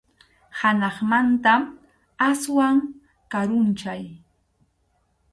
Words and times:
Hanaqmanta 0.59 1.53
aswan 2.29 2.77
karunchay. 3.31 4.03